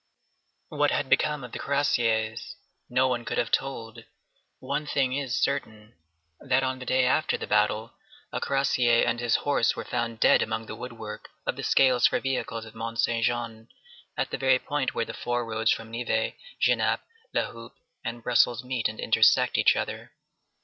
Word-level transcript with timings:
What 0.69 0.89
had 0.89 1.09
become 1.09 1.43
of 1.43 1.51
the 1.51 1.59
cuirassiers? 1.59 2.55
No 2.89 3.07
one 3.07 3.23
could 3.23 3.37
have 3.37 3.51
told. 3.51 4.03
One 4.57 4.87
thing 4.87 5.13
is 5.13 5.37
certain, 5.39 5.93
that 6.39 6.63
on 6.63 6.79
the 6.79 6.87
day 6.87 7.05
after 7.05 7.37
the 7.37 7.45
battle, 7.45 7.93
a 8.33 8.41
cuirassier 8.41 9.03
and 9.05 9.19
his 9.19 9.35
horse 9.45 9.75
were 9.75 9.85
found 9.85 10.19
dead 10.19 10.41
among 10.41 10.65
the 10.65 10.73
woodwork 10.75 11.29
of 11.45 11.55
the 11.55 11.61
scales 11.61 12.07
for 12.07 12.19
vehicles 12.19 12.65
at 12.65 12.73
Mont 12.73 12.99
Saint 12.99 13.25
Jean, 13.25 13.67
at 14.17 14.31
the 14.31 14.39
very 14.39 14.57
point 14.57 14.95
where 14.95 15.05
the 15.05 15.13
four 15.13 15.45
roads 15.45 15.69
from 15.69 15.91
Nivelles, 15.91 16.33
Genappe, 16.59 17.03
La 17.35 17.51
Hulpe, 17.51 17.75
and 18.03 18.23
Brussels 18.23 18.63
meet 18.63 18.87
and 18.89 18.99
intersect 18.99 19.55
each 19.55 19.75
other. 19.75 20.13